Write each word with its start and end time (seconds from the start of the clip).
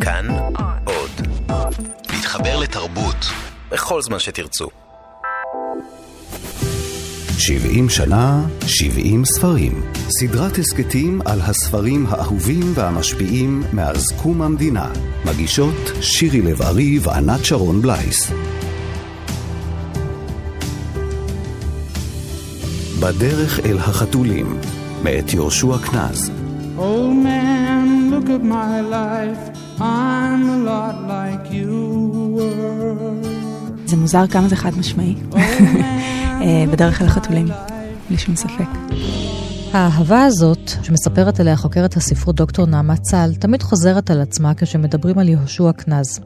כאן 0.00 0.26
עוד. 0.84 1.10
להתחבר 2.12 2.58
לתרבות 2.58 3.16
בכל 3.70 4.02
זמן 4.02 4.18
שתרצו. 4.18 4.68
70 7.38 7.88
שנה, 7.88 8.42
70 8.66 9.24
ספרים. 9.24 9.82
סדרת 10.08 10.58
הסכתים 10.58 11.20
על 11.24 11.40
הספרים 11.40 12.06
האהובים 12.08 12.72
והמשפיעים 12.74 13.62
מאז 13.72 14.12
קום 14.22 14.42
המדינה. 14.42 14.88
מגישות 15.24 15.92
שירי 16.00 16.40
לב-ארי 16.40 16.98
וענת 17.02 17.44
שרון 17.44 17.82
בלייס. 17.82 18.32
בדרך 23.00 23.60
אל 23.60 23.78
החתולים, 23.78 24.60
מאת 25.02 25.34
יהושע 25.34 25.78
קנז. 25.78 26.30
Old 26.78 27.39
at 28.36 28.42
my 28.58 28.76
life. 28.98 29.42
I'm 29.80 30.42
a 30.56 30.58
lot 30.70 30.96
like 31.14 31.44
you 31.58 31.72
were. 32.36 33.26
זה 33.86 33.96
מוזר 33.96 34.26
כמה 34.26 34.48
זה 34.48 34.56
חד 34.56 34.78
משמעי. 34.78 35.14
אה, 36.42 36.64
בדרך 36.72 37.02
אל 37.02 37.06
החתולים, 37.06 37.48
בלי 38.08 38.18
שום 38.18 38.36
ספק. 38.36 38.68
האהבה 39.72 40.24
הזאת, 40.24 40.70
שמספרת 40.82 41.40
עליה 41.40 41.56
חוקרת 41.56 41.96
הספרות 41.96 42.36
דוקטור 42.36 42.66
נעמה 42.66 42.96
צל, 42.96 43.34
תמיד 43.38 43.62
חוזרת 43.62 44.10
על 44.10 44.20
עצמה 44.20 44.52
כשמדברים 44.56 45.18
על 45.18 45.28
יהושע 45.28 45.72
קנז. 45.72 46.20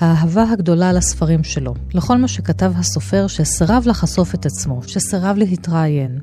האהבה 0.00 0.44
הגדולה 0.52 0.92
לספרים 0.92 1.44
שלו, 1.44 1.74
לכל 1.94 2.18
מה 2.18 2.28
שכתב 2.28 2.72
הסופר 2.76 3.26
שסירב 3.26 3.82
לחשוף 3.86 4.34
את 4.34 4.46
עצמו, 4.46 4.80
שסירב 4.86 5.36
להתראיין. 5.36 6.18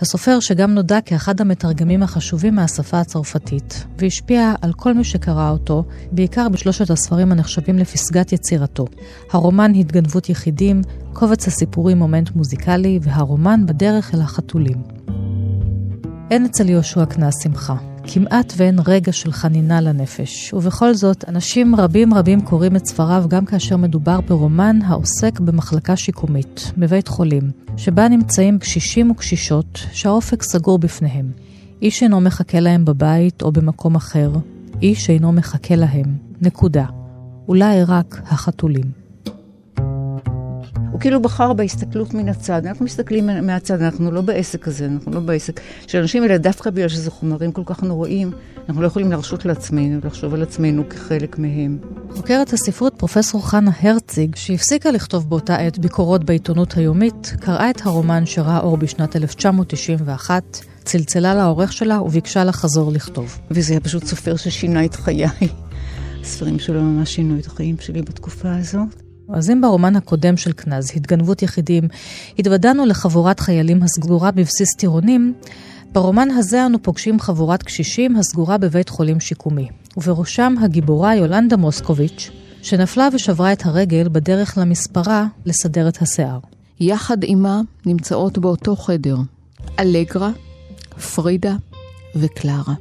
הסופר 0.00 0.40
שגם 0.40 0.74
נודע 0.74 1.00
כאחד 1.00 1.40
המתרגמים 1.40 2.02
החשובים 2.02 2.54
מהשפה 2.54 3.00
הצרפתית, 3.00 3.84
והשפיע 3.98 4.54
על 4.62 4.72
כל 4.72 4.94
מי 4.94 5.04
שקרא 5.04 5.50
אותו, 5.50 5.84
בעיקר 6.12 6.48
בשלושת 6.48 6.90
הספרים 6.90 7.32
הנחשבים 7.32 7.78
לפסגת 7.78 8.32
יצירתו. 8.32 8.86
הרומן 9.32 9.74
התגנבות 9.74 10.28
יחידים, 10.28 10.82
קובץ 11.12 11.46
הסיפורים 11.46 11.98
מומנט 11.98 12.30
מוזיקלי, 12.30 12.98
והרומן 13.02 13.66
בדרך 13.66 14.14
אל 14.14 14.20
החתולים. 14.20 14.82
אין 16.30 16.44
אצל 16.44 16.68
יהושע 16.68 17.04
קנס 17.04 17.42
שמחה. 17.42 17.76
כמעט 18.04 18.52
ואין 18.56 18.78
רגע 18.86 19.12
של 19.12 19.32
חנינה 19.32 19.80
לנפש, 19.80 20.54
ובכל 20.54 20.94
זאת, 20.94 21.24
אנשים 21.28 21.76
רבים 21.76 22.14
רבים 22.14 22.40
קוראים 22.40 22.76
את 22.76 22.86
ספריו 22.86 23.24
גם 23.28 23.44
כאשר 23.44 23.76
מדובר 23.76 24.20
ברומן 24.20 24.78
העוסק 24.84 25.40
במחלקה 25.40 25.96
שיקומית, 25.96 26.72
בבית 26.78 27.08
חולים, 27.08 27.50
שבה 27.76 28.08
נמצאים 28.08 28.58
קשישים 28.58 29.10
וקשישות 29.10 29.78
שהאופק 29.92 30.42
סגור 30.42 30.78
בפניהם. 30.78 31.30
איש 31.82 32.02
אינו 32.02 32.20
מחכה 32.20 32.60
להם 32.60 32.84
בבית 32.84 33.42
או 33.42 33.52
במקום 33.52 33.94
אחר, 33.94 34.30
איש 34.82 35.10
אינו 35.10 35.32
מחכה 35.32 35.76
להם. 35.76 36.16
נקודה. 36.42 36.84
אולי 37.48 37.84
רק 37.84 38.20
החתולים. 38.26 38.97
הוא 40.98 41.02
כאילו 41.02 41.22
בחר 41.22 41.52
בהסתכלות 41.52 42.14
מן 42.14 42.28
הצד. 42.28 42.66
אנחנו 42.66 42.84
מסתכלים 42.84 43.26
מהצד, 43.46 43.82
אנחנו 43.82 44.10
לא 44.10 44.20
בעסק 44.20 44.68
הזה, 44.68 44.86
אנחנו 44.86 45.12
לא 45.12 45.20
בעסק. 45.20 45.60
שאנשים 45.86 46.22
האלה, 46.22 46.38
דווקא 46.38 46.70
בגלל 46.70 46.88
שזה 46.88 47.10
חומרים 47.10 47.52
כל 47.52 47.62
כך 47.66 47.82
נוראים, 47.82 48.30
אנחנו 48.68 48.82
לא 48.82 48.86
יכולים 48.86 49.10
להרשות 49.10 49.44
לעצמנו, 49.44 50.00
לחשוב 50.04 50.34
על 50.34 50.42
עצמנו 50.42 50.88
כחלק 50.88 51.38
מהם. 51.38 51.78
חוקרת 52.10 52.52
הספרות 52.52 52.94
פרופסור 52.96 53.48
חנה 53.48 53.70
הרציג, 53.80 54.36
שהפסיקה 54.36 54.90
לכתוב 54.90 55.30
באותה 55.30 55.56
עת 55.56 55.78
ביקורות 55.78 56.24
בעיתונות 56.24 56.72
היומית, 56.72 57.36
קראה 57.40 57.70
את 57.70 57.86
הרומן 57.86 58.26
שראה 58.26 58.58
אור 58.60 58.76
בשנת 58.76 59.16
1991, 59.16 60.42
צלצלה 60.84 61.34
לעורך 61.34 61.72
שלה 61.72 62.02
וביקשה 62.02 62.44
לחזור 62.44 62.92
לכתוב. 62.92 63.38
וזה 63.50 63.72
היה 63.72 63.80
פשוט 63.80 64.04
סופר 64.04 64.36
ששינה 64.36 64.84
את 64.84 64.94
חיי. 64.94 65.26
הספרים 66.20 66.58
שלו 66.58 66.82
ממש 66.82 67.14
שינו 67.14 67.38
את 67.38 67.46
החיים 67.46 67.76
שלי 67.80 68.02
בתקופה 68.02 68.56
הזאת. 68.56 69.07
אז 69.32 69.50
אם 69.50 69.60
ברומן 69.60 69.96
הקודם 69.96 70.36
של 70.36 70.52
קנז, 70.52 70.90
התגנבות 70.96 71.42
יחידים, 71.42 71.88
התוודענו 72.38 72.86
לחבורת 72.86 73.40
חיילים 73.40 73.82
הסגורה 73.82 74.30
בבסיס 74.30 74.74
טירונים, 74.76 75.34
ברומן 75.92 76.30
הזה 76.30 76.66
אנו 76.66 76.82
פוגשים 76.82 77.20
חבורת 77.20 77.62
קשישים 77.62 78.16
הסגורה 78.16 78.58
בבית 78.58 78.88
חולים 78.88 79.20
שיקומי, 79.20 79.68
ובראשם 79.96 80.54
הגיבורה 80.60 81.14
יולנדה 81.14 81.56
מוסקוביץ', 81.56 82.30
שנפלה 82.62 83.08
ושברה 83.12 83.52
את 83.52 83.66
הרגל 83.66 84.08
בדרך 84.12 84.58
למספרה 84.58 85.26
לסדר 85.46 85.88
את 85.88 86.02
השיער. 86.02 86.38
יחד 86.80 87.22
עימה 87.22 87.60
נמצאות 87.86 88.38
באותו 88.38 88.76
חדר 88.76 89.16
אלגרה, 89.78 90.30
פרידה 91.14 91.56
וקלרה. 92.16 92.74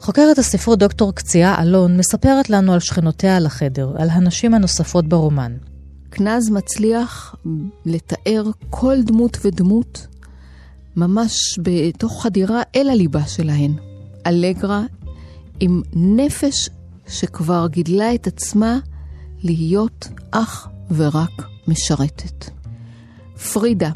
חוקרת 0.00 0.38
הספרות 0.38 0.78
דוקטור 0.78 1.14
קציעה 1.14 1.62
אלון 1.62 1.96
מספרת 1.96 2.50
לנו 2.50 2.72
על 2.72 2.80
שכנותיה 2.80 3.36
על 3.36 3.46
החדר, 3.46 3.94
על 3.98 4.10
הנשים 4.10 4.54
הנוספות 4.54 5.08
ברומן. 5.08 5.52
קנז 6.22 6.50
מצליח 6.50 7.34
לתאר 7.86 8.44
כל 8.70 9.02
דמות 9.02 9.38
ודמות 9.44 10.06
ממש 10.96 11.58
בתוך 11.62 12.22
חדירה 12.22 12.62
אל 12.76 12.88
הליבה 12.90 13.26
שלהן. 13.26 13.72
אלגרה 14.26 14.82
עם 15.60 15.82
נפש 15.92 16.70
שכבר 17.08 17.66
גידלה 17.70 18.14
את 18.14 18.26
עצמה 18.26 18.78
להיות 19.42 20.08
אך 20.30 20.68
ורק 20.90 21.42
משרתת. 21.68 22.50
פרידה, 23.52 23.90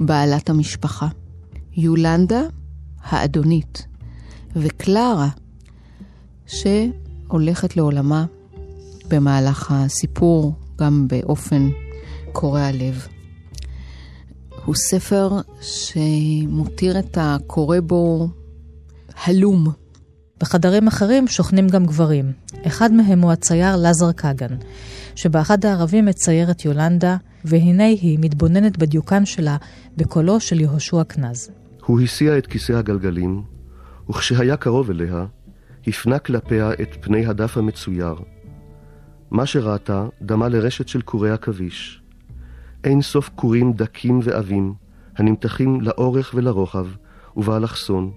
בעלת 0.00 0.50
המשפחה. 0.50 1.08
יולנדה, 1.76 2.42
האדונית. 3.02 3.86
וקלרה, 4.56 5.28
שהולכת 6.46 7.76
לעולמה 7.76 8.24
במהלך 9.08 9.70
הסיפור 9.70 10.54
גם 10.82 11.08
באופן 11.08 11.68
קורע 12.32 12.70
לב. 12.72 13.06
הוא 14.64 14.74
ספר 14.74 15.30
שמותיר 15.60 16.98
את 16.98 17.18
הקורא 17.20 17.80
בו 17.80 18.28
הלום. 19.24 19.72
בחדרים 20.40 20.86
אחרים 20.86 21.28
שוכנים 21.28 21.68
גם 21.68 21.86
גברים. 21.86 22.32
אחד 22.66 22.92
מהם 22.92 23.20
הוא 23.20 23.32
הצייר 23.32 23.76
לזר 23.76 24.12
קגן, 24.12 24.56
שבאחד 25.14 25.64
הערבים 25.64 26.04
מצייר 26.04 26.50
את 26.50 26.64
יולנדה, 26.64 27.16
והנה 27.44 27.86
היא 27.86 28.18
מתבוננת 28.20 28.78
בדיוקן 28.78 29.26
שלה 29.26 29.56
בקולו 29.96 30.40
של 30.40 30.60
יהושע 30.60 31.04
קנז. 31.04 31.50
הוא 31.86 32.00
הסיע 32.00 32.38
את 32.38 32.46
כיסא 32.46 32.72
הגלגלים, 32.72 33.42
וכשהיה 34.10 34.56
קרוב 34.56 34.90
אליה, 34.90 35.26
הפנה 35.86 36.18
כלפיה 36.18 36.72
את 36.72 36.96
פני 37.00 37.26
הדף 37.26 37.56
המצויר, 37.56 38.14
מה 39.32 39.46
שראתה 39.46 40.06
דמה 40.22 40.48
לרשת 40.48 40.88
של 40.88 41.02
קורי 41.02 41.30
עכביש. 41.30 42.02
אין 42.84 43.02
סוף 43.02 43.28
קורים 43.28 43.72
דקים 43.72 44.20
ועבים, 44.22 44.74
הנמתחים 45.16 45.80
לאורך 45.80 46.32
ולרוחב, 46.34 46.86
ובאלכסון, 47.36 48.10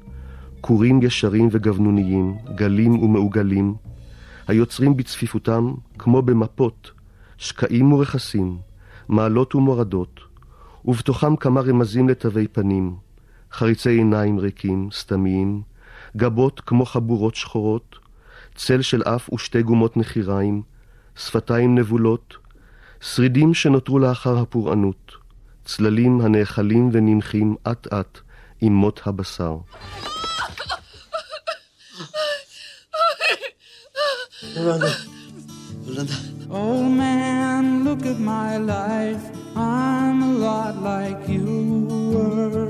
קורים 0.62 1.00
ישרים 1.04 1.48
וגבנוניים, 1.52 2.38
גלים 2.56 3.00
ומעוגלים, 3.00 3.76
היוצרים 4.48 4.98
בצפיפותם, 4.98 5.74
כמו 5.98 6.22
במפות, 6.22 6.92
שקעים 7.38 7.94
ורכסים, 7.94 8.58
מעלות 9.08 9.56
ומורדות, 9.56 10.20
ובתוכם 10.86 11.36
כמה 11.36 11.62
רמזים 11.62 12.10
לתווי 12.10 12.48
פנים, 12.48 12.96
חריצי 13.52 13.90
עיניים 13.90 14.40
ריקים, 14.40 14.90
סתמיים, 14.92 15.62
גבות 16.18 16.60
כמו 16.60 16.86
חבורות 16.86 17.36
שחורות, 17.36 17.96
צל 18.56 18.82
של 18.82 19.04
אף 19.04 19.34
ושתי 19.34 19.64
גומות 19.64 19.98
נחיריים, 19.98 20.75
שפתיים 21.18 21.76
נבולות, 21.76 22.34
שרידים 23.02 23.54
שנותרו 23.54 24.00
לאחר 24.00 24.38
הפורענות, 24.38 25.12
צללים 25.66 26.22
הנאכלים 26.22 26.90
ונמחים 26.94 27.56
אט 27.72 27.94
אט 27.94 28.20
עם 28.62 28.74
מות 28.74 29.02
הבשר. 29.06 29.58
Old 36.50 36.92
man, 37.02 37.64
look 37.86 38.04
at 38.14 38.20
my 38.20 38.52
life. 38.76 39.24
I'm 39.56 40.18
a 40.30 40.34
lot 40.46 40.74
like 40.90 41.22
you 41.28 41.48
were. 42.14 42.66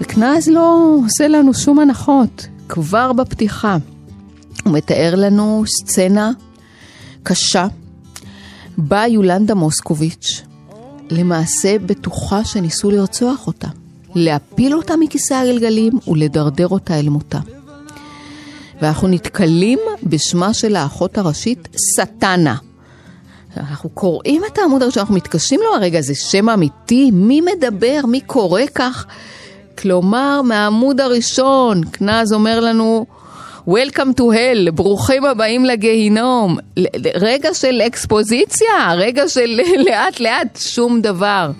וקנז 0.00 0.48
לא 0.48 0.96
עושה 1.04 1.28
לנו 1.28 1.54
שום 1.54 1.78
הנחות, 1.78 2.46
כבר 2.68 3.12
בפתיחה. 3.12 3.76
הוא 4.64 4.72
מתאר 4.72 5.14
לנו 5.16 5.64
סצנה 5.66 6.30
קשה, 7.30 7.66
בה 8.78 9.06
יולנדה 9.06 9.54
מוסקוביץ' 9.54 10.42
למעשה 11.10 11.78
בטוחה 11.78 12.44
שניסו 12.44 12.90
לרצוח 12.90 13.46
אותה, 13.46 13.68
להפיל 14.14 14.74
אותה 14.74 14.96
מכיסא 14.96 15.34
הגלגלים 15.34 15.92
ולדרדר 16.08 16.68
אותה 16.68 16.98
אל 16.98 17.08
מותה. 17.08 17.38
ואנחנו 18.82 19.08
נתקלים 19.08 19.78
בשמה 20.02 20.54
של 20.54 20.76
האחות 20.76 21.18
הראשית, 21.18 21.68
סטנה. 21.76 22.56
אנחנו 23.56 23.90
קוראים 23.90 24.42
את 24.52 24.58
העמוד 24.58 24.82
הראשון, 24.82 25.00
אנחנו 25.00 25.14
מתקשים 25.14 25.60
לו, 25.60 25.74
הרגע 25.74 26.00
זה 26.00 26.14
שם 26.14 26.48
אמיתי, 26.48 27.10
מי 27.10 27.40
מדבר, 27.40 28.00
מי 28.08 28.20
קורא 28.20 28.62
כך? 28.74 29.06
כלומר, 29.78 30.42
מהעמוד 30.42 31.00
הראשון, 31.00 31.84
קנז 31.84 32.32
אומר 32.32 32.60
לנו, 32.60 33.06
Welcome 33.70 34.14
to 34.18 34.22
hell, 34.22 34.70
ברוכים 34.74 35.24
הבאים 35.24 35.64
לגיהינום. 35.64 36.58
רגע 37.14 37.54
של 37.54 37.80
אקספוזיציה, 37.86 38.94
רגע 38.96 39.28
של 39.28 39.60
לאט 39.86 40.20
לאט, 40.20 40.58
שום 40.60 41.00
דבר. 41.00 41.50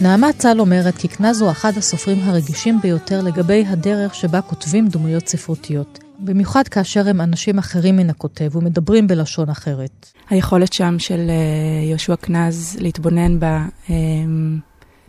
נעמה 0.00 0.32
צל 0.32 0.60
אומרת 0.60 0.96
כי 0.96 1.08
קנז 1.08 1.40
הוא 1.40 1.50
אחד 1.50 1.72
הסופרים 1.76 2.18
הרגישים 2.22 2.80
ביותר 2.82 3.20
לגבי 3.22 3.64
הדרך 3.68 4.14
שבה 4.14 4.40
כותבים 4.40 4.88
דמויות 4.88 5.28
ספרותיות. 5.28 6.07
במיוחד 6.18 6.68
כאשר 6.68 7.08
הם 7.08 7.20
אנשים 7.20 7.58
אחרים 7.58 7.96
מן 7.96 8.10
הכותב 8.10 8.56
ומדברים 8.56 9.06
בלשון 9.06 9.48
אחרת. 9.48 10.12
היכולת 10.30 10.72
שם 10.72 10.98
של 10.98 11.30
אה, 11.30 11.84
יהושע 11.88 12.16
קנז 12.16 12.76
להתבונן 12.80 13.40
בה 13.40 13.66
אה, 13.90 13.94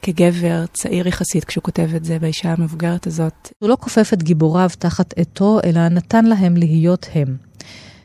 כגבר 0.01 0.65
צעיר 0.73 1.07
יחסית 1.07 1.43
כשהוא 1.45 1.63
כותב 1.63 1.89
את 1.95 2.05
זה 2.05 2.19
באישה 2.19 2.53
המבוגרת 2.53 3.07
הזאת. 3.07 3.49
הוא 3.59 3.69
לא 3.69 3.77
כופף 3.79 4.13
את 4.13 4.23
גיבוריו 4.23 4.69
תחת 4.79 5.13
עטו, 5.17 5.59
אלא 5.63 5.87
נתן 5.87 6.25
להם 6.25 6.57
להיות 6.57 7.07
הם. 7.13 7.37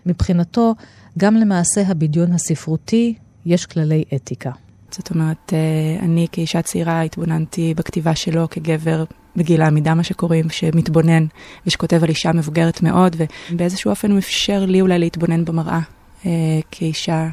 מבחינתו, 0.06 0.74
גם 1.18 1.36
למעשה 1.36 1.82
הבדיון 1.86 2.32
הספרותי 2.32 3.14
יש 3.46 3.66
כללי 3.66 4.04
אתיקה. 4.14 4.50
זאת 4.90 5.10
אומרת, 5.10 5.52
אה, 5.52 6.04
אני 6.04 6.26
כאישה 6.32 6.62
צעירה 6.62 7.02
התבוננתי 7.02 7.74
בכתיבה 7.74 8.14
שלו 8.14 8.50
כגבר 8.50 9.04
בגיל 9.36 9.62
העמידה, 9.62 9.94
מה 9.94 10.02
שקוראים, 10.02 10.50
שמתבונן 10.50 11.26
ושכותב 11.66 12.00
על 12.02 12.08
אישה 12.08 12.32
מבוגרת 12.32 12.82
מאוד, 12.82 13.16
ובאיזשהו 13.50 13.90
אופן 13.90 14.10
הוא 14.10 14.18
אפשר 14.18 14.64
לי 14.64 14.80
אולי 14.80 14.98
להתבונן 14.98 15.44
במראה 15.44 15.80
אה, 16.26 16.30
כאישה 16.70 17.28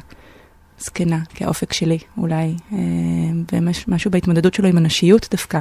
זקנה, 0.78 1.18
כאופק 1.34 1.72
שלי 1.72 1.98
אולי, 2.16 2.54
אה, 2.72 2.78
ומשהו 3.52 4.10
בהתמודדות 4.10 4.54
שלו 4.54 4.68
עם 4.68 4.76
הנשיות 4.76 5.28
דווקא, 5.30 5.60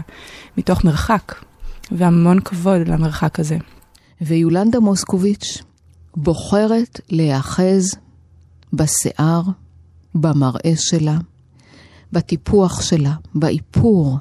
מתוך 0.57 0.85
מרחק, 0.85 1.35
והמון 1.91 2.39
כבוד 2.39 2.87
למרחק 2.87 3.39
הזה. 3.39 3.57
ויולנדה 4.21 4.79
מוסקוביץ' 4.79 5.63
בוחרת 6.15 6.99
להיאחז 7.09 7.95
בשיער, 8.73 9.41
במראה 10.15 10.73
שלה, 10.75 11.17
בטיפוח 12.11 12.81
שלה, 12.81 13.13
באיפור, 13.35 14.17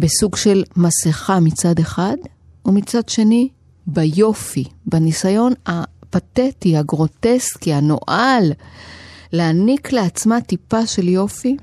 בסוג 0.00 0.36
של 0.36 0.64
מסכה 0.76 1.40
מצד 1.40 1.78
אחד, 1.78 2.16
ומצד 2.66 3.08
שני, 3.08 3.48
ביופי, 3.86 4.64
בניסיון 4.86 5.52
הפתטי, 5.66 6.76
הגרוטסקי, 6.76 7.72
הנואל, 7.72 8.52
להעניק 9.32 9.92
לעצמה 9.92 10.40
טיפה 10.40 10.86
של 10.86 11.08
יופי, 11.08 11.56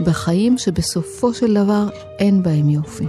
בחיים 0.00 0.58
שבסופו 0.58 1.34
של 1.34 1.54
דבר 1.54 1.88
אין 2.18 2.42
בהם 2.42 2.68
יופי. 2.68 3.06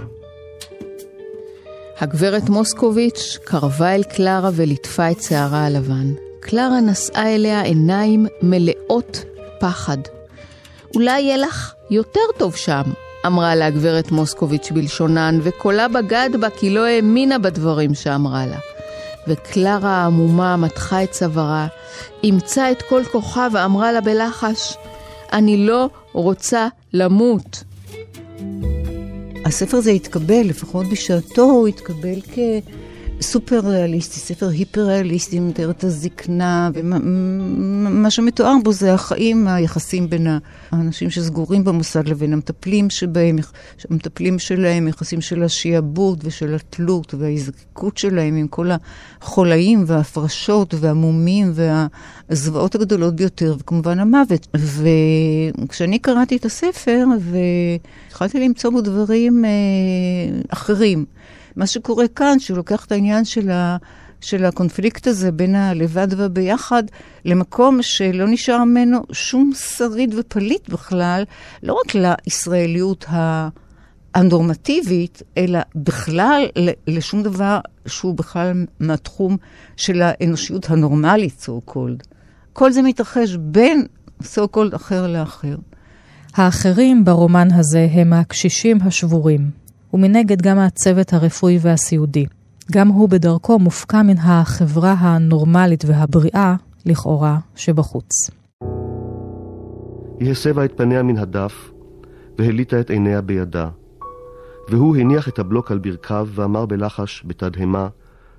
הגברת 1.98 2.48
מוסקוביץ' 2.48 3.38
קרבה 3.44 3.94
אל 3.94 4.02
קלרה 4.02 4.50
וליטפה 4.54 5.10
את 5.10 5.22
שערה 5.22 5.66
הלבן. 5.66 6.12
קלרה 6.40 6.80
נשאה 6.80 7.34
אליה 7.34 7.62
עיניים 7.62 8.26
מלאות 8.42 9.24
פחד. 9.60 9.98
אולי 10.94 11.20
יהיה 11.20 11.36
לך 11.36 11.74
יותר 11.90 12.20
טוב 12.38 12.56
שם, 12.56 12.82
אמרה 13.26 13.54
לה 13.54 13.66
הגברת 13.66 14.10
מוסקוביץ' 14.10 14.70
בלשונן, 14.70 15.38
וקולה 15.42 15.88
בגד 15.88 16.30
בה 16.40 16.50
כי 16.50 16.70
לא 16.70 16.86
האמינה 16.86 17.38
בדברים 17.38 17.94
שאמרה 17.94 18.46
לה. 18.46 18.58
וקלרה 19.28 19.90
העמומה 19.90 20.56
מתחה 20.56 21.02
את 21.02 21.10
צווארה, 21.10 21.66
אימצה 22.22 22.70
את 22.70 22.82
כל 22.82 23.02
כוחה 23.12 23.48
ואמרה 23.52 23.92
לה 23.92 24.00
בלחש, 24.00 24.76
אני 25.32 25.66
לא 25.66 25.88
רוצה 26.12 26.68
למות. 26.92 27.64
הספר 29.44 29.76
הזה 29.76 29.90
התקבל, 29.90 30.42
לפחות 30.44 30.86
בשעתו 30.92 31.42
הוא 31.42 31.68
התקבל 31.68 32.20
כ... 32.20 32.38
סופר 33.22 33.60
ריאליסטי, 33.64 34.20
ספר 34.20 34.48
היפר 34.48 34.86
ריאליסטי, 34.86 35.40
מתאר 35.40 35.70
את 35.70 35.84
הזקנה, 35.84 36.70
ומה 36.74 38.10
שמתואר 38.10 38.54
בו 38.64 38.72
זה 38.72 38.94
החיים, 38.94 39.48
היחסים 39.48 40.10
בין 40.10 40.26
האנשים 40.70 41.10
שסגורים 41.10 41.64
במוסד 41.64 42.08
לבין 42.08 42.32
המטפלים 42.32 42.90
שבהם, 42.90 43.36
המטפלים 43.90 44.38
שלהם, 44.38 44.88
יחסים 44.88 45.20
של 45.20 45.42
השיעבוד 45.42 46.20
ושל 46.24 46.54
התלות 46.54 47.14
וההזקקות 47.14 47.98
שלהם 47.98 48.36
עם 48.36 48.48
כל 48.48 48.70
החולאים 49.20 49.84
וההפרשות 49.86 50.74
והמומים 50.74 51.52
והזוועות 51.54 52.74
הגדולות 52.74 53.16
ביותר, 53.16 53.56
וכמובן 53.58 53.98
המוות. 53.98 54.46
וכשאני 54.54 55.98
קראתי 55.98 56.36
את 56.36 56.44
הספר, 56.44 57.04
והתחלתי 57.20 58.40
למצוא 58.40 58.70
בו 58.70 58.80
דברים 58.80 59.44
אה, 59.44 59.50
אחרים. 60.48 61.04
מה 61.56 61.66
שקורה 61.66 62.08
כאן, 62.08 62.38
שהוא 62.38 62.56
לוקח 62.56 62.84
את 62.84 62.92
העניין 62.92 63.24
של, 63.24 63.50
ה, 63.50 63.76
של 64.20 64.44
הקונפליקט 64.44 65.06
הזה 65.06 65.32
בין 65.32 65.54
הלבד 65.54 66.08
והביחד, 66.16 66.82
למקום 67.24 67.78
שלא 67.82 68.28
נשאר 68.28 68.64
ממנו 68.64 68.98
שום 69.12 69.52
שריד 69.54 70.14
ופליט 70.18 70.68
בכלל, 70.68 71.24
לא 71.62 71.72
רק 71.72 71.94
לישראליות. 71.94 73.04
הנורמטיבית, 74.14 75.22
אלא 75.36 75.58
בכלל 75.74 76.46
לשום 76.86 77.22
דבר 77.22 77.60
שהוא 77.86 78.14
בכלל 78.14 78.66
מהתחום 78.80 79.36
של 79.76 80.02
האנושיות 80.02 80.70
הנורמלית, 80.70 81.46
so 81.46 81.70
called. 81.70 82.04
כל 82.52 82.72
זה 82.72 82.82
מתרחש 82.82 83.36
בין 83.40 83.86
so 84.22 84.40
called 84.56 84.76
אחר 84.76 85.06
לאחר. 85.06 85.56
האחרים 86.34 87.04
ברומן 87.04 87.48
הזה 87.52 87.88
הם 87.92 88.12
הקשישים 88.12 88.78
השבורים, 88.84 89.50
ומנגד 89.94 90.42
גם 90.42 90.58
הצוות 90.58 91.12
הרפואי 91.12 91.58
והסיעודי. 91.60 92.26
גם 92.72 92.88
הוא 92.88 93.08
בדרכו 93.08 93.58
מופקע 93.58 94.02
מן 94.02 94.18
החברה 94.18 94.92
הנורמלית 94.92 95.84
והבריאה, 95.86 96.54
לכאורה, 96.86 97.38
שבחוץ. 97.56 98.30
היא 100.20 100.30
הסבה 100.30 100.64
את 100.64 100.72
פניה 100.76 101.02
מן 101.02 101.18
הדף, 101.18 101.70
והליטה 102.38 102.80
את 102.80 102.90
עיניה 102.90 103.20
בידה. 103.20 103.68
והוא 104.68 104.96
הניח 104.96 105.28
את 105.28 105.38
הבלוק 105.38 105.70
על 105.70 105.78
ברכיו 105.78 106.28
ואמר 106.34 106.66
בלחש, 106.66 107.22
בתדהמה, 107.26 107.88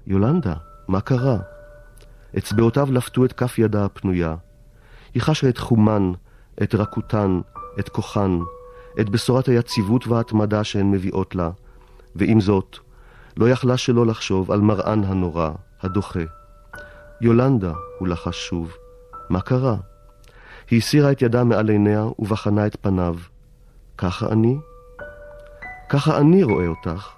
יולנדה, 0.07 0.53
מה 0.88 1.01
קרה? 1.01 1.38
אצבעותיו 2.38 2.92
לפתו 2.92 3.25
את 3.25 3.33
כף 3.33 3.59
ידה 3.59 3.86
הפנויה. 3.86 4.36
היא 5.13 5.21
חשה 5.21 5.50
את 5.50 5.57
חומן, 5.57 6.12
את 6.63 6.75
רכותן, 6.75 7.39
את 7.80 7.89
כוחן, 7.89 8.39
את 8.99 9.09
בשורת 9.09 9.47
היציבות 9.47 10.07
וההתמדה 10.07 10.63
שהן 10.63 10.91
מביאות 10.91 11.36
לה, 11.36 11.50
ועם 12.15 12.41
זאת, 12.41 12.77
לא 13.38 13.50
יכלה 13.50 13.77
שלא 13.77 14.05
לחשוב 14.05 14.51
על 14.51 14.62
מראן 14.62 15.03
הנורא, 15.03 15.51
הדוחה. 15.81 16.24
יולנדה, 17.21 17.74
הוא 18.00 18.07
לחש 18.07 18.48
שוב, 18.48 18.74
מה 19.29 19.41
קרה? 19.41 19.75
היא 20.69 20.77
הסירה 20.77 21.12
את 21.12 21.21
ידה 21.21 21.43
מעל 21.43 21.69
עיניה 21.69 22.05
ובחנה 22.19 22.67
את 22.67 22.75
פניו. 22.81 23.15
ככה 23.98 24.29
אני? 24.29 24.57
ככה 25.89 26.17
אני 26.17 26.43
רואה 26.43 26.67
אותך. 26.67 27.10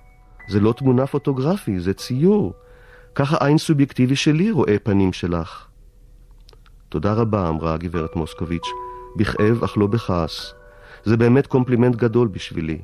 זה 0.49 0.59
לא 0.59 0.73
תמונה 0.77 1.07
פוטוגרפי, 1.07 1.79
זה 1.79 1.93
ציור. 1.93 2.53
ככה 3.15 3.45
עין 3.45 3.57
סובייקטיבי 3.57 4.15
שלי 4.15 4.51
רואה 4.51 4.75
פנים 4.83 5.13
שלך. 5.13 5.67
תודה 6.89 7.13
רבה, 7.13 7.49
אמרה 7.49 7.73
הגברת 7.73 8.15
מוסקוביץ', 8.15 8.67
בכאב 9.17 9.63
אך 9.63 9.77
לא 9.77 9.87
בכעס. 9.87 10.53
זה 11.05 11.17
באמת 11.17 11.47
קומפלימנט 11.47 11.95
גדול 11.95 12.27
בשבילי. 12.27 12.81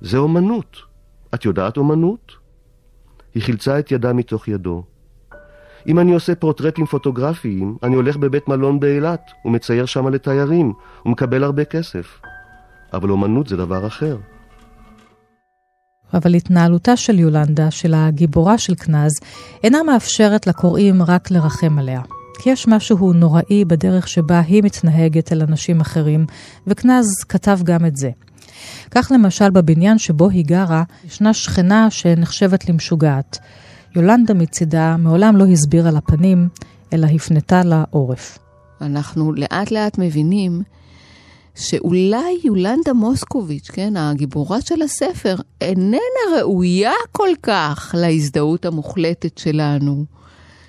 זה 0.00 0.18
אומנות. 0.18 0.76
את 1.34 1.44
יודעת 1.44 1.76
אומנות? 1.76 2.32
היא 3.34 3.42
חילצה 3.42 3.78
את 3.78 3.92
ידה 3.92 4.12
מתוך 4.12 4.48
ידו. 4.48 4.82
אם 5.86 5.98
אני 5.98 6.14
עושה 6.14 6.34
פורטרטים 6.34 6.86
פוטוגרפיים, 6.86 7.76
אני 7.82 7.94
הולך 7.94 8.16
בבית 8.16 8.48
מלון 8.48 8.80
באילת 8.80 9.20
ומצייר 9.44 9.86
שם 9.86 10.08
לתיירים 10.08 10.72
ומקבל 11.06 11.44
הרבה 11.44 11.64
כסף. 11.64 12.20
אבל 12.92 13.10
אומנות 13.10 13.48
זה 13.48 13.56
דבר 13.56 13.86
אחר. 13.86 14.16
אבל 16.14 16.34
התנהלותה 16.34 16.96
של 16.96 17.18
יולנדה, 17.18 17.70
של 17.70 17.94
הגיבורה 17.94 18.58
של 18.58 18.74
קנז, 18.74 19.20
אינה 19.64 19.82
מאפשרת 19.82 20.46
לקוראים 20.46 21.02
רק 21.02 21.30
לרחם 21.30 21.78
עליה. 21.78 22.02
כי 22.42 22.50
יש 22.50 22.68
משהו 22.68 23.12
נוראי 23.12 23.64
בדרך 23.64 24.08
שבה 24.08 24.40
היא 24.40 24.62
מתנהגת 24.62 25.32
אל 25.32 25.42
אנשים 25.42 25.80
אחרים, 25.80 26.26
וקנז 26.66 27.06
כתב 27.28 27.58
גם 27.64 27.86
את 27.86 27.96
זה. 27.96 28.10
כך 28.90 29.12
למשל 29.14 29.50
בבניין 29.50 29.98
שבו 29.98 30.28
היא 30.28 30.44
גרה, 30.44 30.82
ישנה 31.06 31.34
שכנה 31.34 31.90
שנחשבת 31.90 32.68
למשוגעת. 32.68 33.38
יולנדה 33.96 34.34
מצידה 34.34 34.96
מעולם 34.96 35.36
לא 35.36 35.44
הסבירה 35.44 35.90
לה 35.90 36.00
פנים, 36.00 36.48
אלא 36.92 37.06
הפנתה 37.06 37.62
לה 37.64 37.84
עורף. 37.90 38.38
אנחנו 38.80 39.32
לאט 39.32 39.70
לאט 39.70 39.98
מבינים 39.98 40.62
שאולי 41.54 42.40
יולנדה 42.44 42.92
מוסקוביץ', 42.92 43.70
כן, 43.72 43.96
הגיבורה 43.96 44.60
של 44.60 44.82
הספר, 44.82 45.36
איננה 45.60 45.98
ראויה 46.38 46.92
כל 47.12 47.28
כך 47.42 47.94
להזדהות 47.98 48.64
המוחלטת 48.66 49.38
שלנו. 49.38 50.04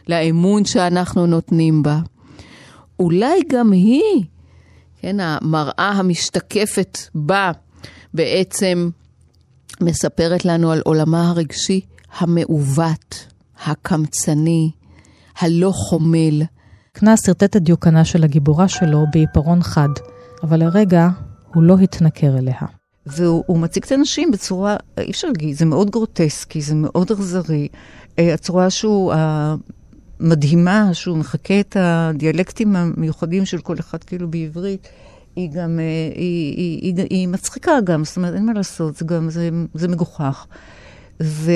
לאמון 0.08 0.66
שאנחנו 0.66 1.26
נותנים 1.26 1.84
בה. 1.84 2.00
אולי 3.00 3.42
גם 3.50 3.72
היא, 3.72 4.24
כן, 5.02 5.20
המראה 5.20 5.92
המשתקפת 5.96 6.98
בה 7.16 7.52
בעצם 8.14 8.90
מספרת 9.82 10.46
לנו 10.46 10.72
על 10.72 10.82
עולמה 10.86 11.30
הרגשי 11.30 11.82
המעוות, 12.18 13.26
הקמצני, 13.66 14.72
הלא 15.40 15.72
חומל. 15.72 16.44
קנס 16.92 17.26
שרטט 17.26 17.56
את 17.56 17.64
דיוקנה 17.64 18.06
של 18.06 18.24
הגיבורה 18.24 18.68
שלו 18.68 19.06
בעיפרון 19.14 19.64
חד, 19.64 19.90
אבל 20.44 20.60
לרגע 20.60 21.10
הוא 21.54 21.64
לא 21.64 21.78
התנכר 21.78 22.38
אליה. 22.38 22.62
והוא 23.06 23.60
מציג 23.60 23.84
את 23.86 23.92
האנשים 23.92 24.32
בצורה, 24.32 24.76
אי 24.98 25.12
אפשר 25.12 25.28
להגיד, 25.28 25.56
זה 25.56 25.66
מאוד 25.66 25.90
גרוטסקי, 25.90 26.62
זה 26.62 26.76
מאוד 26.76 27.12
אכזרי. 27.12 27.68
אה, 28.20 28.34
הצורה 28.34 28.70
שהוא, 28.70 29.14
המדהימה, 30.22 30.90
שהוא 30.94 31.18
מחקה 31.18 31.60
את 31.60 31.78
הדיאלקטים 31.80 32.76
המיוחדים 32.76 33.46
של 33.46 33.58
כל 33.58 33.76
אחד 33.80 34.04
כאילו 34.04 34.28
בעברית, 34.28 34.88
היא 35.36 35.50
גם, 35.54 35.80
אה, 35.80 35.84
היא, 36.16 36.56
היא, 36.58 36.96
היא, 36.98 37.06
היא 37.10 37.28
מצחיקה 37.28 37.72
גם, 37.84 38.06
זאת 38.06 38.18
אומרת, 38.18 38.34
אין 38.34 38.46
מה 38.46 38.54
לעשות, 38.54 38.96
זה 38.96 39.06
גם, 39.06 39.30
זה, 39.30 39.50
זה 39.74 39.88
מגוחך. 39.88 40.46
ו... 41.24 41.52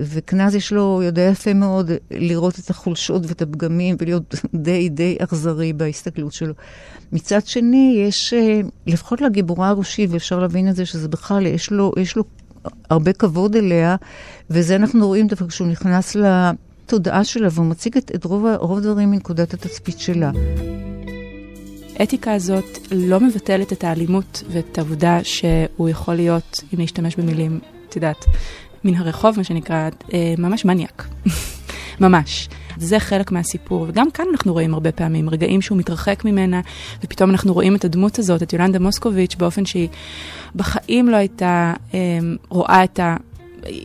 וקנז 0.00 0.54
יש 0.54 0.72
לו, 0.72 1.00
יודע 1.04 1.22
יפה 1.22 1.54
מאוד 1.54 1.90
לראות 2.10 2.58
את 2.58 2.70
החולשות 2.70 3.22
ואת 3.26 3.42
הפגמים 3.42 3.96
ולהיות 3.98 4.34
די 4.54 4.88
די 4.88 5.16
אכזרי 5.18 5.72
בהסתכלות 5.72 6.32
שלו. 6.32 6.54
מצד 7.12 7.46
שני, 7.46 8.04
יש, 8.06 8.34
אה, 8.34 8.60
לפחות 8.86 9.20
לגיבורה 9.20 9.68
הראשית, 9.68 10.10
ואפשר 10.10 10.38
להבין 10.38 10.68
את 10.68 10.76
זה, 10.76 10.86
שזה 10.86 11.08
בכלל, 11.08 11.46
יש 11.46 11.70
לו, 11.70 11.92
יש 11.96 12.16
לו 12.16 12.24
הרבה 12.90 13.12
כבוד 13.12 13.56
אליה, 13.56 13.96
וזה 14.50 14.76
אנחנו 14.76 15.06
רואים 15.06 15.26
דווקא 15.26 15.46
כשהוא 15.46 15.68
נכנס 15.68 16.16
לתודעה 16.88 17.24
שלה, 17.24 17.48
והוא 17.52 17.66
מציג 17.66 17.96
את, 17.96 18.10
את 18.14 18.24
רוב, 18.24 18.46
רוב 18.58 18.78
הדברים 18.78 19.10
מנקודת 19.10 19.54
התצפית 19.54 19.98
שלה. 19.98 20.30
האתיקה 21.96 22.32
הזאת 22.32 22.64
לא 22.92 23.20
מבטלת 23.20 23.72
את 23.72 23.84
האלימות 23.84 24.42
ואת 24.48 24.78
העובדה 24.78 25.18
שהוא 25.24 25.88
יכול 25.88 26.14
להיות, 26.14 26.60
אם 26.74 26.78
להשתמש 26.80 27.16
במילים, 27.16 27.60
את 27.88 27.96
יודעת, 27.96 28.24
מן 28.84 28.94
הרחוב, 28.94 29.36
מה 29.36 29.44
שנקרא, 29.44 29.88
אה, 30.12 30.34
ממש 30.38 30.64
מניאק. 30.64 31.08
ממש. 32.00 32.48
זה 32.76 32.98
חלק 32.98 33.32
מהסיפור, 33.32 33.86
וגם 33.88 34.10
כאן 34.10 34.24
אנחנו 34.32 34.52
רואים 34.52 34.74
הרבה 34.74 34.92
פעמים 34.92 35.30
רגעים 35.30 35.62
שהוא 35.62 35.78
מתרחק 35.78 36.24
ממנה, 36.24 36.60
ופתאום 37.04 37.30
אנחנו 37.30 37.54
רואים 37.54 37.76
את 37.76 37.84
הדמות 37.84 38.18
הזאת, 38.18 38.42
את 38.42 38.52
יולנדה 38.52 38.78
מוסקוביץ', 38.78 39.34
באופן 39.34 39.64
שהיא 39.64 39.88
בחיים 40.56 41.08
לא 41.08 41.16
הייתה 41.16 41.74
אה, 41.94 41.98
רואה 42.48 42.84
את 42.84 42.98
ה... 43.00 43.16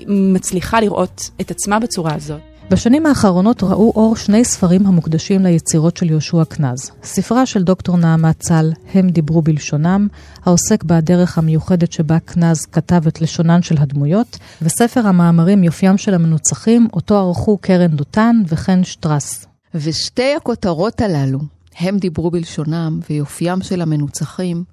מצליחה 0.07 0.81
לראות 0.81 1.29
את 1.41 1.51
עצמה 1.51 1.79
בצורה 1.79 2.15
הזאת. 2.15 2.52
בשנים 2.71 3.05
האחרונות 3.05 3.63
ראו 3.63 3.91
אור 3.95 4.15
שני 4.15 4.45
ספרים 4.45 4.87
המוקדשים 4.87 5.43
ליצירות 5.43 5.97
של 5.97 6.09
יהושע 6.09 6.43
קנז. 6.45 6.91
ספרה 7.03 7.45
של 7.45 7.63
דוקטור 7.63 7.97
נעמה 7.97 8.33
צל, 8.33 8.71
הם 8.93 9.09
דיברו 9.09 9.41
בלשונם, 9.41 10.07
העוסק 10.45 10.83
בדרך 10.83 11.37
המיוחדת 11.37 11.91
שבה 11.91 12.19
קנז 12.19 12.65
כתב 12.65 13.07
את 13.07 13.21
לשונן 13.21 13.61
של 13.61 13.75
הדמויות, 13.79 14.37
וספר 14.61 15.07
המאמרים 15.07 15.63
יופיים 15.63 15.97
של 15.97 16.13
המנוצחים, 16.13 16.87
אותו 16.93 17.17
ערכו 17.17 17.57
קרן 17.57 17.91
דותן 17.91 18.41
וחן 18.47 18.83
שטרס. 18.83 19.45
ושתי 19.75 20.35
הכותרות 20.37 21.01
הללו, 21.01 21.39
הם 21.79 21.97
דיברו 21.97 22.31
בלשונם 22.31 22.99
ויופיים 23.09 23.61
של 23.61 23.81
המנוצחים, 23.81 24.63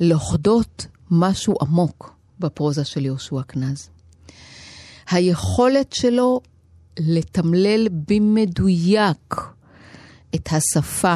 לוכדות 0.00 0.86
משהו 1.10 1.54
עמוק 1.62 2.14
בפרוזה 2.40 2.84
של 2.84 3.04
יהושע 3.04 3.42
קנז. 3.46 3.88
היכולת 5.10 5.92
שלו 5.92 6.40
לתמלל 6.98 7.88
במדויק 8.08 9.34
את 10.34 10.48
השפה 10.52 11.14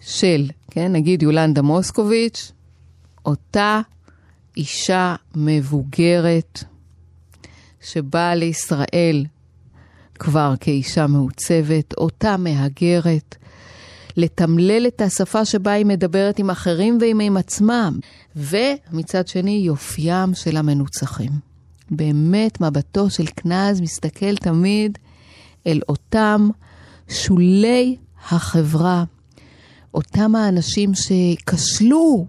של, 0.00 0.50
כן, 0.70 0.92
נגיד 0.92 1.22
יולנדה 1.22 1.62
מוסקוביץ', 1.62 2.52
אותה 3.26 3.80
אישה 4.56 5.14
מבוגרת 5.34 6.64
שבאה 7.80 8.34
לישראל 8.34 9.26
כבר 10.18 10.54
כאישה 10.60 11.06
מעוצבת, 11.06 11.94
אותה 11.94 12.36
מהגרת, 12.36 13.36
לתמלל 14.16 14.86
את 14.86 15.00
השפה 15.00 15.44
שבה 15.44 15.72
היא 15.72 15.86
מדברת 15.86 16.38
עם 16.38 16.50
אחרים 16.50 16.98
ועם 17.00 17.20
עם 17.20 17.36
עצמם, 17.36 17.98
ומצד 18.36 19.28
שני 19.28 19.62
יופיים 19.64 20.34
של 20.34 20.56
המנוצחים. 20.56 21.45
באמת 21.90 22.60
מבטו 22.60 23.10
של 23.10 23.26
קנז 23.26 23.80
מסתכל 23.80 24.36
תמיד 24.36 24.98
אל 25.66 25.80
אותם 25.88 26.48
שולי 27.08 27.96
החברה, 28.30 29.04
אותם 29.94 30.34
האנשים 30.34 30.92
שכשלו 30.94 32.26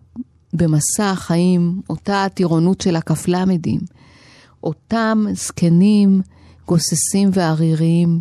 במסע 0.54 1.10
החיים, 1.10 1.82
אותה 1.90 2.24
הטירונות 2.24 2.82
של 2.82 2.96
הכ"למדים, 2.96 3.80
אותם 4.64 5.26
זקנים, 5.32 6.22
גוססים 6.68 7.30
ועריריים. 7.34 8.20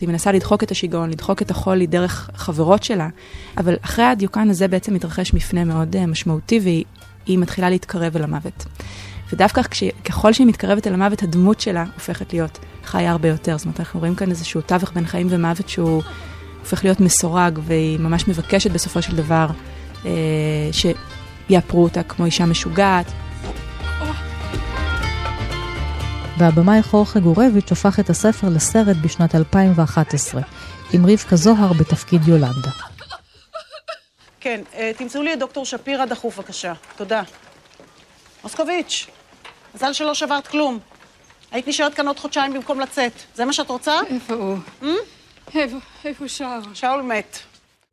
היא 0.00 0.08
מנסה 0.08 0.32
לדחוק 0.32 0.62
את 0.62 0.70
השיגעון, 0.70 1.10
לדחוק 1.10 1.42
את 1.42 1.50
החולי 1.50 1.86
דרך 1.86 2.30
חברות 2.34 2.82
שלה, 2.82 3.08
אבל 3.56 3.74
אחרי 3.80 4.04
הדיוקן 4.04 4.50
הזה 4.50 4.68
בעצם 4.68 4.94
מתרחש 4.94 5.34
מפנה 5.34 5.64
מאוד 5.64 5.96
אה, 5.96 6.06
משמעותי 6.06 6.60
והיא 6.62 7.38
מתחילה 7.38 7.70
להתקרב 7.70 8.16
אל 8.16 8.22
המוות. 8.22 8.64
ודווקא 9.32 9.62
כש, 9.62 9.84
ככל 10.04 10.32
שהיא 10.32 10.46
מתקרבת 10.46 10.86
אל 10.86 10.94
המוות, 10.94 11.22
הדמות 11.22 11.60
שלה 11.60 11.84
הופכת 11.94 12.32
להיות 12.32 12.58
חיה 12.84 13.10
הרבה 13.10 13.28
יותר. 13.28 13.58
זאת 13.58 13.64
אומרת, 13.64 13.80
אנחנו 13.80 14.00
רואים 14.00 14.14
כאן 14.14 14.30
איזשהו 14.30 14.60
תווך 14.60 14.92
בין 14.92 15.06
חיים 15.06 15.26
ומוות 15.30 15.68
שהוא 15.68 16.02
הופך 16.60 16.84
להיות 16.84 17.00
מסורג, 17.00 17.58
והיא 17.62 17.98
ממש 17.98 18.28
מבקשת 18.28 18.70
בסופו 18.70 19.02
של 19.02 19.16
דבר 19.16 19.46
אה, 20.06 20.10
שיאפרו 20.72 21.82
אותה 21.82 22.02
כמו 22.02 22.24
אישה 22.24 22.46
משוגעת. 22.46 23.06
והבמאי 26.38 26.82
חורכה 26.82 27.20
גורביץ' 27.20 27.72
הפך 27.72 28.00
את 28.00 28.10
הספר 28.10 28.48
לסרט 28.48 28.96
בשנת 28.96 29.34
2011, 29.34 30.42
עם 30.92 31.06
רבקה 31.06 31.36
זוהר 31.36 31.72
בתפקיד 31.72 32.28
יולנדה. 32.28 32.70
כן, 34.40 34.60
אה, 34.74 34.90
תמצאו 34.96 35.22
לי 35.22 35.32
את 35.32 35.38
דוקטור 35.38 35.64
שפירא 35.64 36.04
דחוף 36.04 36.36
בבקשה. 36.38 36.72
תודה. 36.96 37.22
מוסקוביץ', 38.42 39.06
מזל 39.74 39.92
שלא 39.92 40.14
שברת 40.14 40.46
כלום. 40.46 40.78
היית 41.52 41.68
נשארת 41.68 41.94
כאן 41.94 42.06
עוד 42.06 42.18
חודשיים 42.18 42.52
במקום 42.52 42.80
לצאת. 42.80 43.12
זה 43.34 43.44
מה 43.44 43.52
שאת 43.52 43.70
רוצה? 43.70 43.94
איפה 44.10 44.34
הוא? 44.34 44.56
Hmm? 44.82 44.86
איפה, 45.54 45.76
איפה 46.04 46.28
שאול? 46.28 46.60
שאול 46.74 47.02
מת. 47.02 47.38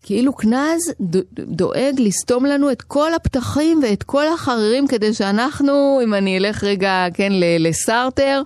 כאילו 0.03 0.33
קנז 0.33 0.93
דואג 1.39 1.95
לסתום 1.99 2.45
לנו 2.45 2.71
את 2.71 2.81
כל 2.81 3.13
הפתחים 3.13 3.79
ואת 3.83 4.03
כל 4.03 4.27
החררים 4.27 4.87
כדי 4.87 5.13
שאנחנו, 5.13 5.99
אם 6.03 6.13
אני 6.13 6.37
אלך 6.37 6.63
רגע, 6.63 7.05
כן, 7.13 7.31
לסארטר, 7.59 8.41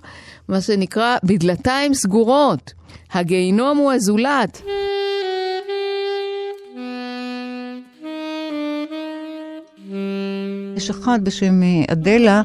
מה 0.48 0.62
שנקרא, 0.62 1.18
בדלתיים 1.24 1.94
סגורות. 1.94 2.74
הגיהינום 3.14 3.78
הוא 3.78 3.92
הזולת. 3.92 4.62
יש 10.78 10.90
אחת 10.90 11.20
בשם 11.20 11.64
אה, 11.64 11.94
אדלה, 11.94 12.42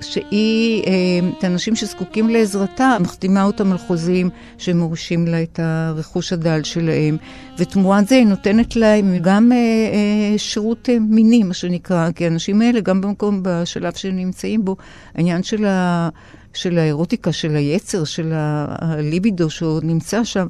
שהיא, 0.00 0.82
אה, 0.86 0.92
את 1.38 1.44
האנשים 1.44 1.76
שזקוקים 1.76 2.28
לעזרתה, 2.28 2.96
מחתימה 3.00 3.42
אותם 3.42 3.72
על 3.72 3.78
חוזים 3.78 4.30
שמורשים 4.58 5.26
לה 5.26 5.42
את 5.42 5.60
הרכוש 5.62 6.32
הדל 6.32 6.62
שלהם, 6.62 7.16
ותמורת 7.58 8.08
זה 8.08 8.14
היא 8.14 8.26
נותנת 8.26 8.76
להם 8.76 9.18
גם 9.22 9.52
אה, 9.52 10.38
שירות 10.38 10.88
מיני, 11.00 11.42
מה 11.42 11.54
שנקרא, 11.54 12.10
כי 12.10 12.24
האנשים 12.24 12.62
האלה, 12.62 12.80
גם 12.80 13.00
במקום, 13.00 13.40
בשלב 13.42 13.94
שהם 13.94 14.16
נמצאים 14.16 14.64
בו, 14.64 14.76
העניין 15.14 15.42
של 15.42 15.64
ה... 15.64 16.08
של 16.54 16.78
האירוטיקה, 16.78 17.32
של 17.32 17.56
היצר, 17.56 18.04
של 18.04 18.32
הליבידו 18.34 19.50
שעוד 19.50 19.84
נמצא 19.84 20.24
שם, 20.24 20.46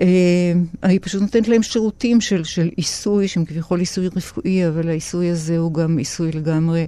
אה, 0.00 0.52
היא 0.82 0.98
פשוט 1.02 1.22
נותנת 1.22 1.48
להם 1.48 1.62
שירותים 1.62 2.20
של, 2.20 2.44
של 2.44 2.70
עיסוי, 2.76 3.28
שהם 3.28 3.44
כביכול 3.44 3.78
עיסוי 3.78 4.08
רפואי, 4.16 4.68
אבל 4.68 4.88
העיסוי 4.88 5.30
הזה 5.30 5.58
הוא 5.58 5.74
גם 5.74 5.98
עיסוי 5.98 6.32
לגמרי 6.32 6.80
אה, 6.80 6.86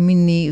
מיני. 0.00 0.50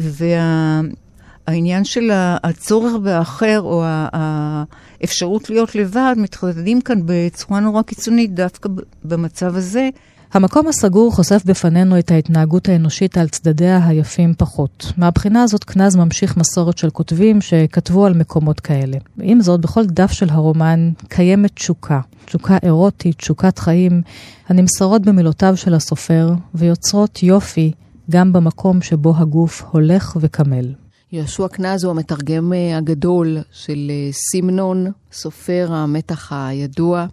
והעניין 1.49 1.85
של 1.85 2.11
הצורך 2.15 2.93
באחר, 3.03 3.61
או 3.61 3.83
האפשרות 3.87 5.51
להיות 5.51 5.75
לבד, 5.75 6.15
מתחדדים 6.17 6.81
כאן 6.81 7.01
בצורה 7.05 7.61
נורא 7.61 7.83
קיצונית, 7.83 8.35
דווקא 8.35 8.69
במצב 9.05 9.57
הזה. 9.57 9.89
המקום 10.35 10.69
הסגור 10.69 11.15
חושף 11.15 11.43
בפנינו 11.47 11.99
את 11.99 12.11
ההתנהגות 12.11 12.69
האנושית 12.69 13.19
על 13.19 13.29
צדדיה 13.29 13.87
היפים 13.87 14.35
פחות. 14.39 14.93
מהבחינה 14.97 15.43
הזאת 15.43 15.65
קנז 15.65 15.97
ממשיך 15.97 16.37
מסורת 16.37 16.79
של 16.79 16.91
כותבים 16.91 17.41
שכתבו 17.41 18.07
על 18.07 18.15
מקומות 18.15 18.61
כאלה. 18.61 18.97
עם 19.23 19.41
זאת, 19.41 19.61
בכל 19.61 19.87
דף 19.87 20.13
של 20.13 20.31
הרומן 20.31 20.91
קיימת 21.09 21.55
תשוקה, 21.55 22.01
תשוקה 22.25 22.57
אירוטית, 22.63 23.17
תשוקת 23.17 23.59
חיים, 23.59 24.03
הנמסרות 24.49 25.03
במילותיו 25.03 25.57
של 25.57 25.75
הסופר, 25.75 26.33
ויוצרות 26.55 27.23
יופי 27.23 27.73
גם 28.11 28.33
במקום 28.33 28.83
שבו 28.83 29.17
הגוף 29.17 29.63
הולך 29.71 30.17
וקמל. 30.21 30.75
יהושע 31.13 31.49
קנז 31.49 31.85
הוא 31.85 31.91
המתרגם 31.91 32.53
אה, 32.53 32.77
הגדול 32.77 33.39
של 33.53 33.91
אה, 33.91 34.13
סימנון, 34.13 34.87
סופר 35.13 35.69
המתח 35.73 36.33
הידוע. 36.33 37.07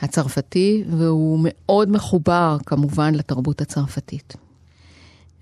הצרפתי, 0.00 0.84
והוא 0.90 1.40
מאוד 1.42 1.90
מחובר 1.90 2.56
כמובן 2.66 3.14
לתרבות 3.14 3.60
הצרפתית. 3.60 4.36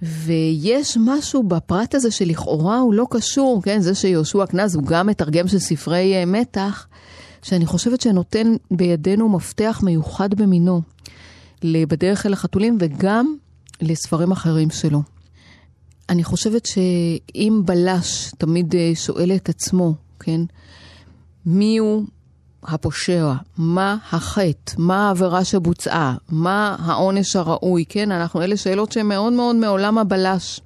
ויש 0.03 0.99
משהו 1.01 1.43
בפרט 1.43 1.95
הזה 1.95 2.11
שלכאורה 2.11 2.79
הוא 2.79 2.95
לא 2.95 3.07
קשור, 3.11 3.63
כן? 3.63 3.81
זה 3.81 3.95
שיהושע 3.95 4.47
קנז 4.47 4.75
הוא 4.75 4.85
גם 4.85 5.07
מתרגם 5.07 5.49
של 5.49 5.59
ספרי 5.59 6.15
אה, 6.15 6.25
מתח, 6.27 6.87
שאני 7.43 7.67
חושבת 7.67 8.01
שנותן 8.01 8.55
בידינו 8.71 9.29
מפתח 9.29 9.81
מיוחד 9.85 10.35
במינו, 10.35 10.83
בדרך 11.65 12.27
אל 12.27 12.33
החתולים 12.33 12.79
וגם 12.81 13.35
לספרים 13.81 14.33
אחרים 14.33 14.71
שלו. 14.71 15.03
אני 16.09 16.25
חושבת 16.25 16.67
שאם 16.67 17.63
בלש 17.65 18.31
תמיד 18.39 18.75
אה, 18.75 18.93
שואל 18.95 19.33
את 19.33 19.49
עצמו, 19.49 19.95
כן, 20.21 20.41
מי 21.47 21.79
הוא 21.79 22.05
הפושע, 22.63 23.33
מה 23.57 23.97
החטא, 24.13 24.73
מה 24.79 25.09
העבירה 25.09 25.45
שבוצעה, 25.45 26.17
מה 26.29 26.77
העונש 26.79 27.37
הראוי, 27.37 27.85
כן, 27.89 28.13
אנחנו, 28.13 28.43
אלה 28.43 28.57
שאלות 28.57 28.93
שהן 28.93 29.07
מאוד 29.07 29.33
מאוד 29.33 29.57
מעולם 29.57 29.99
הבלש. 29.99 30.61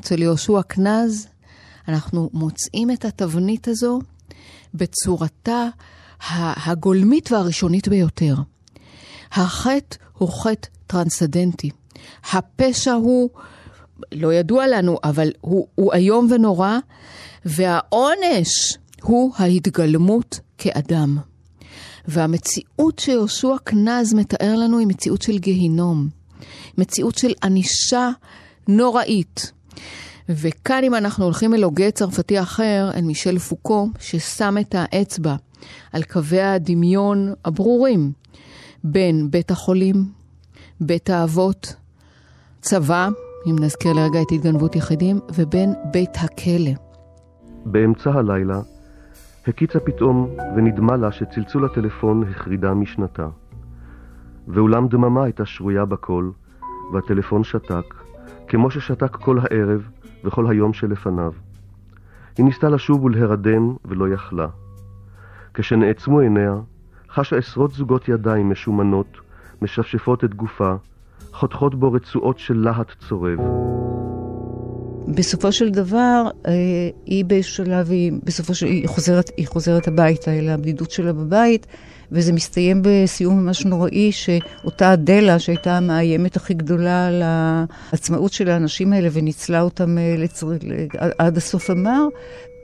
אצל 0.00 0.22
יהושע 0.22 0.62
קנז, 0.62 1.26
אנחנו 1.88 2.30
מוצאים 2.32 2.90
את 2.90 3.04
התבנית 3.04 3.68
הזו 3.68 3.98
בצורתה 4.74 5.68
הגולמית 6.66 7.32
והראשונית 7.32 7.88
ביותר. 7.88 8.34
החטא 9.32 9.96
הוא 10.18 10.42
חטא 10.42 10.68
טרנסדנטי. 10.86 11.70
הפשע 12.32 12.92
הוא, 12.92 13.30
לא 14.12 14.32
ידוע 14.32 14.66
לנו, 14.66 14.98
אבל 15.04 15.30
הוא, 15.40 15.66
הוא 15.74 15.94
איום 15.94 16.28
ונורא, 16.30 16.78
והעונש 17.44 18.78
הוא 19.02 19.32
ההתגלמות 19.36 20.40
כאדם. 20.58 21.18
והמציאות 22.08 22.98
שיהושע 22.98 23.56
קנז 23.64 24.14
מתאר 24.14 24.54
לנו 24.56 24.78
היא 24.78 24.86
מציאות 24.86 25.22
של 25.22 25.38
גיהינום, 25.38 26.08
מציאות 26.78 27.18
של 27.18 27.32
ענישה 27.42 28.10
נוראית. 28.68 29.52
וכאן 30.28 30.84
אם 30.84 30.94
אנחנו 30.94 31.24
הולכים 31.24 31.54
אל 31.54 31.62
הוגה 31.62 31.90
צרפתי 31.90 32.40
אחר, 32.40 32.90
אל 32.94 33.02
מישל 33.02 33.38
פוקו, 33.38 33.88
ששם 34.00 34.56
את 34.60 34.74
האצבע 34.78 35.36
על 35.92 36.02
קווי 36.02 36.40
הדמיון 36.40 37.34
הברורים 37.44 38.12
בין 38.84 39.30
בית 39.30 39.50
החולים, 39.50 40.12
בית 40.80 41.10
האבות, 41.10 41.74
צבא, 42.60 43.08
אם 43.46 43.56
נזכיר 43.60 43.92
לרגע 43.92 44.22
את 44.22 44.26
התגנבות 44.32 44.76
יחידים, 44.76 45.20
ובין 45.34 45.74
בית 45.92 46.10
הכלא. 46.16 46.70
באמצע 47.64 48.10
הלילה 48.12 48.60
הקיצה 49.46 49.80
פתאום 49.80 50.30
ונדמה 50.56 50.96
לה 50.96 51.12
שצלצול 51.12 51.64
הטלפון 51.64 52.22
החרידה 52.30 52.74
משנתה. 52.74 53.28
ואולם 54.48 54.88
דממה 54.88 55.24
הייתה 55.24 55.46
שרויה 55.46 55.84
בקול, 55.84 56.32
והטלפון 56.92 57.44
שתק, 57.44 57.94
כמו 58.48 58.70
ששתק 58.70 59.16
כל 59.16 59.38
הערב 59.38 59.88
וכל 60.24 60.50
היום 60.50 60.72
שלפניו. 60.72 61.32
היא 62.38 62.44
ניסתה 62.44 62.68
לשוב 62.68 63.04
ולהרדם 63.04 63.74
ולא 63.84 64.08
יכלה. 64.08 64.46
כשנעצמו 65.54 66.20
עיניה, 66.20 66.54
חשה 67.10 67.36
עשרות 67.36 67.72
זוגות 67.72 68.08
ידיים 68.08 68.50
משומנות, 68.50 69.18
משפשפות 69.62 70.24
את 70.24 70.34
גופה, 70.34 70.74
חותכות 71.32 71.74
בו 71.74 71.92
רצועות 71.92 72.38
של 72.38 72.54
להט 72.54 72.92
צורב. 73.08 73.38
בסופו 75.08 75.52
של 75.52 75.70
דבר, 75.70 76.28
אה, 76.46 76.52
היא 77.06 77.24
בשלב, 77.24 77.90
היא, 77.90 78.12
בסופו 78.24 78.54
של, 78.54 78.66
היא 78.66 78.88
חוזרת, 78.88 79.30
היא 79.36 79.46
חוזרת 79.46 79.88
הביתה, 79.88 80.30
אל 80.30 80.48
הבדידות 80.48 80.90
שלה 80.90 81.12
בבית, 81.12 81.66
וזה 82.12 82.32
מסתיים 82.32 82.82
בסיום 82.84 83.40
ממש 83.40 83.64
נוראי, 83.64 84.12
שאותה 84.12 84.92
אדלה, 84.92 85.38
שהייתה 85.38 85.76
המאיימת 85.76 86.36
הכי 86.36 86.54
גדולה 86.54 87.06
על 87.06 87.22
העצמאות 87.24 88.32
של 88.32 88.50
האנשים 88.50 88.92
האלה, 88.92 89.08
וניצלה 89.12 89.60
אותם 89.60 89.98
אה, 89.98 90.14
לצר... 90.18 90.48
עד 91.18 91.36
הסוף 91.36 91.70
המר, 91.70 92.06